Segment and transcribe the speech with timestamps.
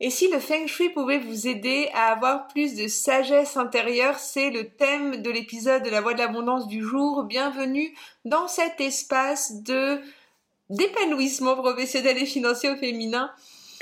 [0.00, 4.50] Et si le feng shui pouvait vous aider à avoir plus de sagesse intérieure, c'est
[4.50, 7.22] le thème de l'épisode de la voix de l'abondance du jour.
[7.22, 7.94] Bienvenue
[8.24, 10.00] dans cet espace de
[10.70, 13.30] d'épanouissement professionnel et financier au féminin.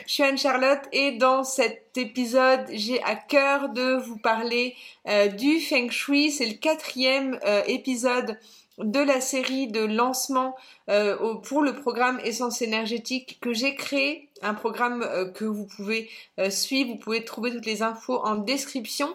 [0.07, 4.75] Je suis Anne-Charlotte et dans cet épisode, j'ai à cœur de vous parler
[5.09, 6.33] euh, du Feng Shui.
[6.33, 8.39] C'est le quatrième euh, épisode
[8.79, 10.57] de la série de lancement
[10.89, 16.11] euh, pour le programme Essence énergétique que j'ai créé, un programme que vous pouvez
[16.49, 19.15] suivre, vous pouvez trouver toutes les infos en description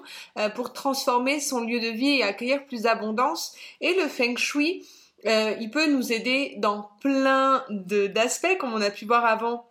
[0.55, 3.54] pour transformer son lieu de vie et accueillir plus d'abondance.
[3.81, 4.85] Et le Feng Shui,
[5.26, 9.66] il peut nous aider dans plein d'aspects, comme on a pu voir avant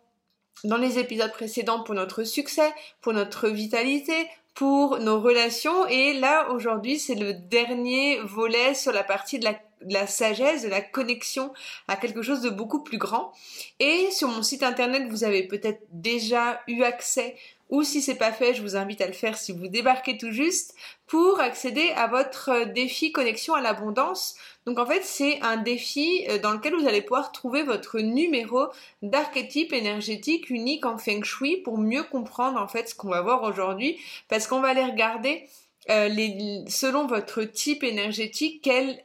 [0.64, 5.86] dans les épisodes précédents pour notre succès, pour notre vitalité, pour nos relations.
[5.86, 9.46] Et là, aujourd'hui, c'est le dernier volet sur la partie de
[9.82, 11.52] la sagesse, de la connexion
[11.88, 13.32] à quelque chose de beaucoup plus grand.
[13.78, 17.36] Et sur mon site internet, vous avez peut-être déjà eu accès
[17.68, 20.30] ou si c'est pas fait, je vous invite à le faire si vous débarquez tout
[20.30, 20.74] juste
[21.06, 24.36] pour accéder à votre défi connexion à l'abondance.
[24.66, 28.66] Donc en fait, c'est un défi euh, dans lequel vous allez pouvoir trouver votre numéro
[29.02, 33.42] d'archétype énergétique unique en feng shui pour mieux comprendre en fait ce qu'on va voir
[33.42, 35.48] aujourd'hui parce qu'on va aller regarder
[35.90, 39.02] euh, les, selon votre type énergétique, quelle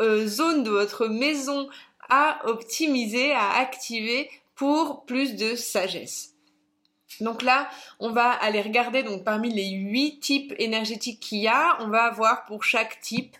[0.00, 1.68] euh, zone de votre maison
[2.08, 6.37] à optimiser, à activer pour plus de sagesse.
[7.20, 11.78] Donc là, on va aller regarder donc parmi les huit types énergétiques qu'il y a,
[11.80, 13.36] on va avoir pour chaque type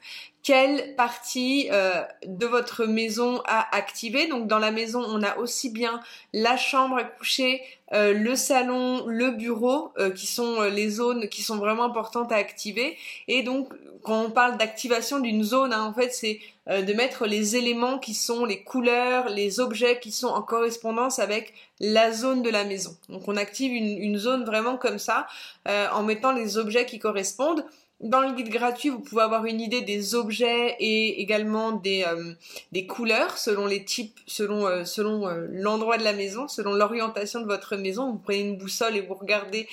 [0.48, 4.28] quelle partie euh, de votre maison à activer.
[4.28, 6.00] Donc dans la maison, on a aussi bien
[6.32, 7.60] la chambre à coucher,
[7.92, 12.36] euh, le salon, le bureau, euh, qui sont les zones qui sont vraiment importantes à
[12.36, 12.96] activer.
[13.26, 17.56] Et donc quand on parle d'activation d'une zone, hein, en fait, c'est de mettre les
[17.56, 22.50] éléments qui sont les couleurs, les objets qui sont en correspondance avec la zone de
[22.50, 22.96] la maison.
[23.10, 25.26] Donc on active une, une zone vraiment comme ça,
[25.66, 27.64] en mettant les objets qui correspondent.
[28.00, 32.32] Dans le guide gratuit, vous pouvez avoir une idée des objets et également des, euh,
[32.70, 37.40] des couleurs selon les types, selon, euh, selon euh, l'endroit de la maison, selon l'orientation
[37.40, 38.12] de votre maison.
[38.12, 39.68] Vous prenez une boussole et vous regardez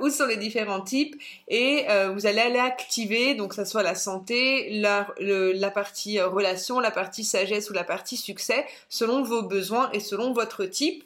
[0.00, 1.84] où sont les différents types et
[2.14, 7.24] vous allez aller activer, donc ça soit la santé, la, la partie relation, la partie
[7.24, 11.04] sagesse ou la partie succès, selon vos besoins et selon votre type.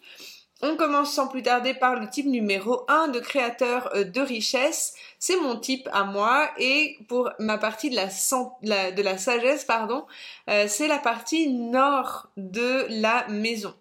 [0.62, 5.36] On commence sans plus tarder par le type numéro 1 de créateur de richesse c'est
[5.36, 10.06] mon type à moi et pour ma partie de la, de la sagesse, pardon,
[10.48, 13.74] euh, c'est la partie nord de la maison.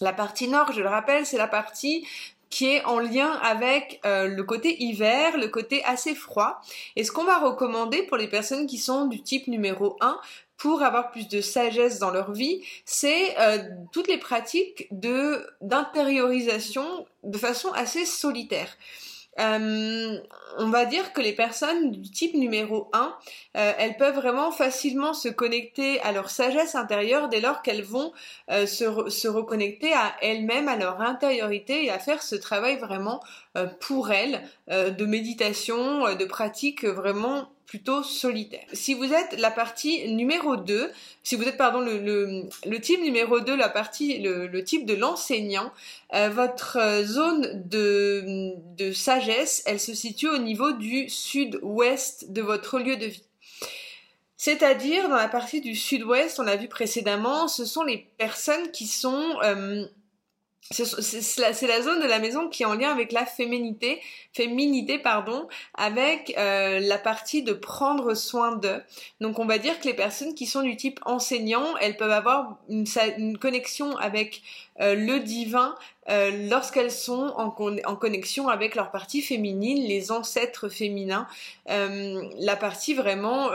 [0.00, 2.04] La partie nord, je le rappelle, c'est la partie
[2.50, 6.60] qui est en lien avec euh, le côté hiver, le côté assez froid.
[6.96, 10.18] Et ce qu'on va recommander pour les personnes qui sont du type numéro 1,
[10.56, 13.58] pour avoir plus de sagesse dans leur vie, c'est euh,
[13.92, 18.68] toutes les pratiques de d'intériorisation de façon assez solitaire.
[19.38, 20.18] Euh,
[20.56, 23.14] on va dire que les personnes du type numéro 1,
[23.58, 28.14] euh, elles peuvent vraiment facilement se connecter à leur sagesse intérieure dès lors qu'elles vont
[28.48, 33.22] se, se, reconnecter à elles-mêmes, à leur intériorité et à faire ce travail vraiment
[33.80, 38.64] pour elles de méditation, de pratique vraiment plutôt solitaire.
[38.72, 40.90] Si vous êtes la partie numéro 2,
[41.22, 45.72] si vous êtes pardon le, type numéro 2, la partie le, type de l'enseignant,
[46.14, 52.78] euh, votre zone de, de sagesse, elle se situe au niveau du sud-ouest de votre
[52.78, 53.22] lieu de vie.
[54.36, 58.86] C'est-à-dire dans la partie du sud-ouest, on l'a vu précédemment, ce sont les personnes qui
[58.86, 59.86] sont euh,
[60.70, 64.00] c'est la, zone de la maison qui est en lien avec la féminité,
[64.32, 68.82] féminité pardon, avec euh, la partie de prendre soin d'eux.
[69.20, 72.58] Donc on va dire que les personnes qui sont du type enseignant, elles peuvent avoir
[72.68, 72.86] une,
[73.18, 74.42] une connexion avec
[74.80, 75.74] euh, le divin
[76.08, 81.26] euh, lorsqu'elles sont en, connexion avec leur partie féminine, les ancêtres féminins,
[81.70, 83.50] euh, la partie vraiment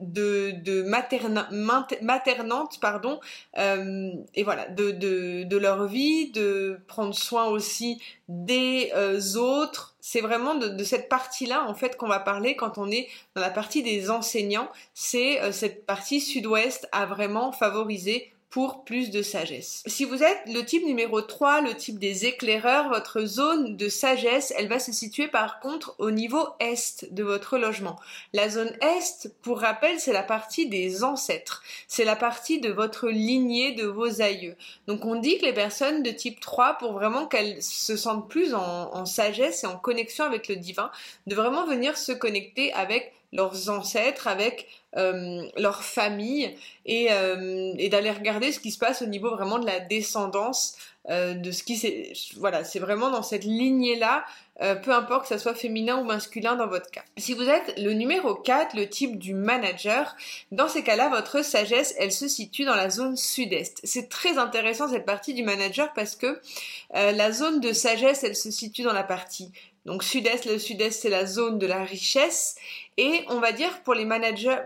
[0.00, 3.20] de, de maternante, pardon,
[3.56, 8.92] et voilà, de, de, de, leur vie, de prendre soin aussi des
[9.36, 9.94] autres.
[10.00, 13.40] C'est vraiment de, de cette partie-là, en fait, qu'on va parler quand on est dans
[13.40, 14.68] la partie des enseignants.
[14.92, 19.82] C'est cette partie sud-ouest à vraiment favoriser pour plus de sagesse.
[19.86, 24.52] Si vous êtes le type numéro 3, le type des éclaireurs, votre zone de sagesse,
[24.58, 27.98] elle va se situer par contre au niveau est de votre logement.
[28.34, 31.62] La zone est, pour rappel, c'est la partie des ancêtres.
[31.88, 34.56] C'est la partie de votre lignée de vos aïeux.
[34.86, 38.52] Donc on dit que les personnes de type 3, pour vraiment qu'elles se sentent plus
[38.52, 40.90] en, en sagesse et en connexion avec le divin,
[41.26, 47.88] de vraiment venir se connecter avec leurs ancêtres, avec euh, leur famille et, euh, et
[47.88, 50.76] d'aller regarder ce qui se passe au niveau vraiment de la descendance
[51.08, 54.24] euh, de ce qui c'est voilà c'est vraiment dans cette lignée là
[54.60, 57.02] euh, peu importe que ça soit féminin ou masculin dans votre cas.
[57.16, 60.14] Si vous êtes le numéro 4, le type du manager,
[60.52, 63.80] dans ces cas-là, votre sagesse, elle se situe dans la zone sud-est.
[63.82, 66.40] C'est très intéressant cette partie du manager parce que
[66.94, 69.50] euh, la zone de sagesse, elle se situe dans la partie
[69.84, 72.54] donc sud-est, le sud-est c'est la zone de la richesse
[72.98, 74.56] et on va dire pour les managers,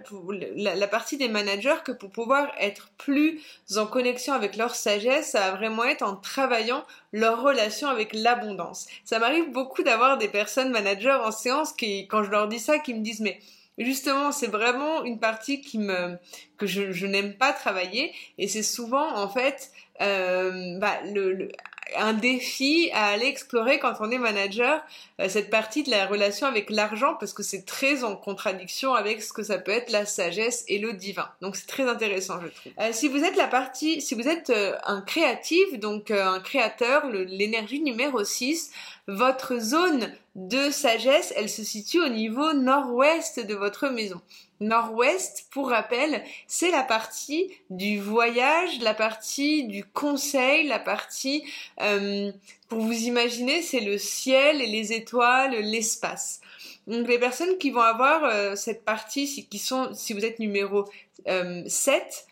[0.56, 3.40] la, partie des managers que pour pouvoir être plus
[3.76, 8.88] en connexion avec leur sagesse, ça va vraiment être en travaillant leur relation avec l'abondance.
[9.04, 12.78] Ça m'arrive beaucoup d'avoir des personnes managers en séance qui, quand je leur dis ça,
[12.78, 13.38] qui me disent mais
[13.78, 16.16] justement c'est vraiment une partie qui me
[16.56, 19.70] que je, je n'aime pas travailler et c'est souvent en fait
[20.00, 21.48] euh, bah, le, le
[21.96, 24.82] un défi à aller explorer quand on est manager
[25.20, 29.22] euh, cette partie de la relation avec l'argent parce que c'est très en contradiction avec
[29.22, 31.28] ce que ça peut être la sagesse et le divin.
[31.40, 32.72] Donc c'est très intéressant je trouve.
[32.80, 37.06] Euh, si vous êtes la partie, si vous êtes euh, un créatif, donc un créateur,
[37.06, 38.72] l'énergie numéro 6,
[39.08, 44.20] votre zone de sagesse, elle se situe au niveau nord-ouest de votre maison.
[44.60, 51.42] Nord-ouest, pour rappel, c'est la partie du voyage, la partie du conseil, la partie,
[51.80, 52.30] euh,
[52.68, 56.40] pour vous imaginer, c'est le ciel et les étoiles, l'espace.
[56.86, 60.84] Donc les personnes qui vont avoir euh, cette partie, qui sont, si vous êtes numéro
[61.28, 62.26] euh, 7,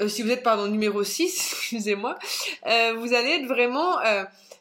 [0.00, 1.22] euh, si vous êtes pardon numéro 6,
[1.60, 2.18] excusez-moi,
[2.64, 3.98] vous allez être vraiment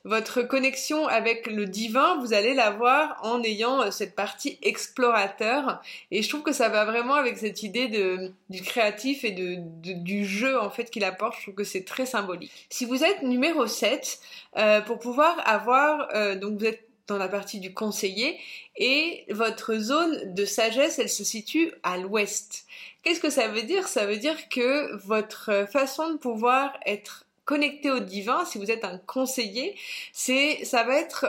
[0.03, 5.81] votre connexion avec le divin, vous allez l'avoir en ayant euh, cette partie explorateur.
[6.09, 9.57] Et je trouve que ça va vraiment avec cette idée de, du créatif et de,
[9.93, 11.35] du jeu en fait qu'il apporte.
[11.37, 12.51] Je trouve que c'est très symbolique.
[12.69, 14.19] Si vous êtes numéro 7,
[14.57, 18.39] euh, pour pouvoir avoir, euh, donc vous êtes dans la partie du conseiller
[18.77, 22.65] et votre zone de sagesse, elle se situe à l'ouest.
[23.03, 23.87] Qu'est-ce que ça veut dire?
[23.87, 28.85] Ça veut dire que votre façon de pouvoir être connecté au divin, si vous êtes
[28.85, 29.75] un conseiller,
[30.13, 31.25] c'est ça va être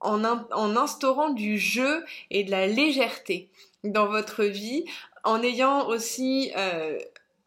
[0.00, 0.24] en,
[0.76, 3.48] instaurant du jeu et de la légèreté
[3.84, 4.84] dans votre vie,
[5.24, 6.98] en ayant aussi euh,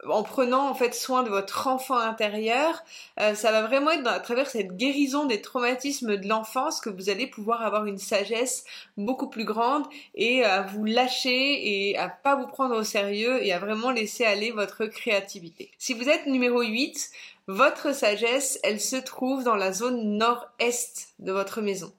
[0.06, 2.84] en prenant en fait soin de votre enfant intérieur,
[3.20, 7.10] euh, ça va vraiment être à travers cette guérison des traumatismes de l'enfance que vous
[7.10, 8.64] allez pouvoir avoir une sagesse
[8.96, 9.84] beaucoup plus grande
[10.14, 14.24] et à vous lâcher et à pas vous prendre au sérieux et à vraiment laisser
[14.24, 15.70] aller votre créativité.
[15.78, 17.10] Si vous êtes numéro 8,
[17.48, 21.92] votre sagesse, elle se trouve dans la zone nord-est de votre maison.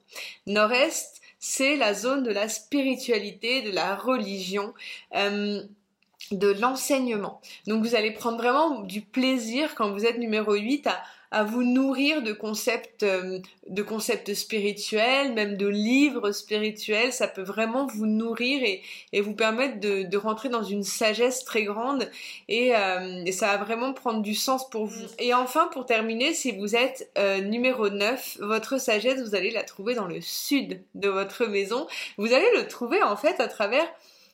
[0.46, 4.72] Nord-est, c'est la zone de la spiritualité, de la religion.
[5.16, 5.62] Euh,
[6.30, 7.40] de l'enseignement.
[7.66, 11.02] Donc vous allez prendre vraiment du plaisir quand vous êtes numéro 8 à,
[11.32, 13.38] à vous nourrir de concepts, euh,
[13.68, 17.12] de concepts spirituels, même de livres spirituels.
[17.12, 18.82] Ça peut vraiment vous nourrir et,
[19.12, 22.10] et vous permettre de, de, rentrer dans une sagesse très grande
[22.48, 25.06] et, euh, et, ça va vraiment prendre du sens pour vous.
[25.18, 29.62] Et enfin, pour terminer, si vous êtes euh, numéro 9, votre sagesse, vous allez la
[29.62, 31.86] trouver dans le sud de votre maison.
[32.18, 33.86] Vous allez le trouver en fait à travers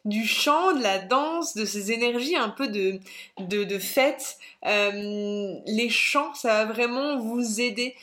[0.06, 3.00] du chant, de la danse, de ces énergies un peu de,
[3.38, 4.38] de, de fête.
[4.64, 7.94] Euh, les chants, ça va vraiment vous aider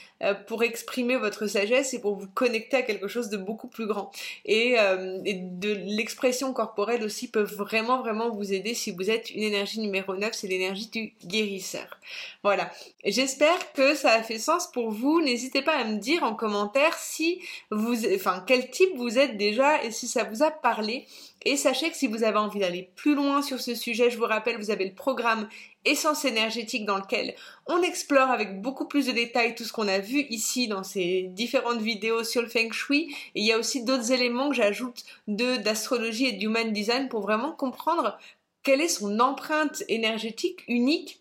[0.48, 4.12] pour exprimer votre sagesse et pour vous connecter à quelque chose de beaucoup plus grand.
[4.46, 9.44] Et, euh, de l'expression corporelle aussi peuvent vraiment, vraiment vous aider si vous êtes une
[9.44, 12.00] énergie numéro 9, c'est l'énergie du guérisseur.
[12.44, 12.72] Voilà.
[13.06, 15.22] J'espère que ça a fait sens pour vous.
[15.22, 17.42] N'hésitez pas à me dire en commentaire si
[17.72, 21.06] vous, enfin, quel type vous êtes déjà et si ça vous a parlé.
[21.46, 24.26] Et sachez que si vous avez envie d'aller plus loin sur ce sujet, je vous
[24.26, 25.50] rappelle, vous avez le programme
[25.86, 27.36] Essence énergétique dans lequel
[27.66, 31.24] on explore avec beaucoup plus de détails tout ce qu'on a vu ici dans ces
[31.24, 33.16] différentes vidéos sur le Feng Shui.
[33.36, 37.22] Et il y a aussi d'autres éléments que j'ajoute de d'astrologie et d'human design pour
[37.22, 38.18] vraiment comprendre
[38.64, 41.20] quelle est son empreinte énergétique unique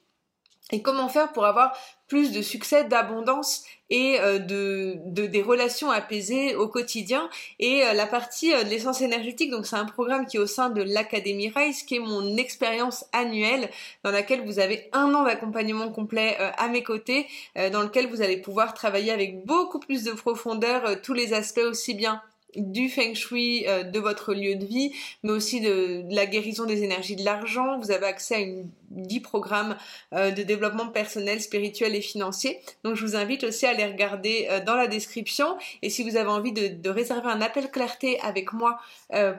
[0.71, 1.77] et comment faire pour avoir
[2.13, 7.31] plus de succès, d'abondance et euh, de, de, des relations apaisées au quotidien.
[7.59, 10.47] Et euh, la partie euh, de l'essence énergétique, donc c'est un programme qui est au
[10.47, 13.71] sein de l'Académie Rise, qui est mon expérience annuelle
[14.05, 17.27] dans laquelle vous avez un an d'accompagnement complet à mes côtés,
[17.73, 21.95] dans lequel vous allez pouvoir travailler avec beaucoup plus de profondeur tous les aspects aussi
[21.95, 22.21] bien
[22.57, 24.93] du feng shui euh, de votre lieu de vie,
[25.23, 27.79] mais aussi de, la guérison des énergies de l'argent.
[27.79, 29.77] Vous avez accès à une 10 programmes
[30.13, 32.61] euh, de développement personnel, spirituel et financier.
[32.85, 35.57] Donc je vous invite aussi à les regarder euh, dans la description.
[35.81, 38.79] Et si vous avez envie de, de réserver un appel clarté avec moi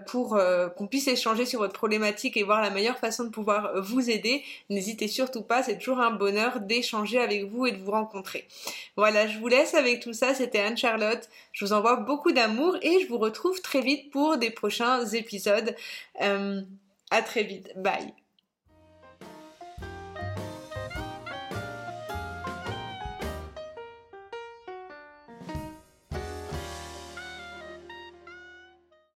[0.07, 0.39] pour
[0.77, 4.43] qu'on puisse échanger sur votre problématique et voir la meilleure façon de pouvoir vous aider,
[4.69, 5.63] n'hésitez surtout pas.
[5.63, 8.47] C'est toujours un bonheur d'échanger avec vous et de vous rencontrer.
[8.95, 10.33] Voilà, je vous laisse avec tout ça.
[10.33, 11.27] C'était Anne-Charlotte.
[11.51, 15.75] Je vous envoie beaucoup d'amour et je vous retrouve très vite pour des prochains épisodes.
[16.21, 16.61] Euh,
[17.11, 17.71] à très vite.
[17.75, 18.13] Bye.